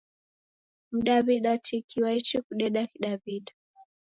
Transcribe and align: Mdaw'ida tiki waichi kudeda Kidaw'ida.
Mdaw'ida 0.95 1.53
tiki 1.65 1.97
waichi 2.03 2.37
kudeda 2.45 2.81
Kidaw'ida. 2.91 3.53